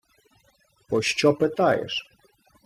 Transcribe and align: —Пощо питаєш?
—Пощо 0.89 1.33
питаєш? 1.33 2.03